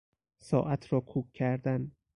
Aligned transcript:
ساعت 0.41 0.93
را 0.93 0.99
کوک 1.01 1.31
کردن 1.33 1.91